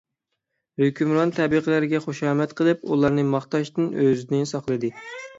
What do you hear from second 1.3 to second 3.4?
تەبىقىلەرگە خۇشامەت قىلىپ، ئۇلارنى